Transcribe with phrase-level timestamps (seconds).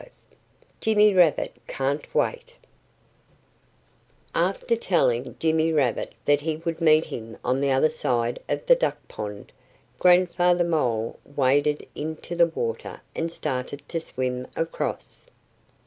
[0.01, 0.07] V
[0.81, 2.55] JIMMY RABBIT CAN'T WAIT
[4.33, 8.73] AFTER telling Jimmy Rabbit that he would meet him on the other side of the
[8.73, 9.51] duck pond,
[9.99, 15.27] Grandfather Mole waded into the water and started to swim across.